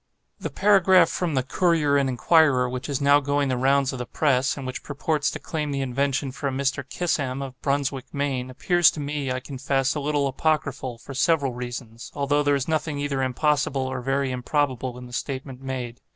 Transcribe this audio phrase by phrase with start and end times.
[0.39, 4.07] The paragraph from the 'Courier and Enquirer,' which is now going the rounds of the
[4.07, 6.83] press, and which purports to claim the invention for a Mr.
[6.89, 12.11] Kissam, of Brunswick, Maine, appears to me, I confess, a little apocryphal, for several reasons;
[12.15, 16.01] although there is nothing either impossible or very improbable in the statement made.